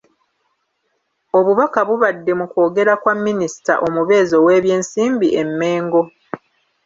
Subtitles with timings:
[1.37, 6.01] Obubaka bubadde mu kwogera kwa Minisita Omubeezi ow’Ebyensimbi e Mengo.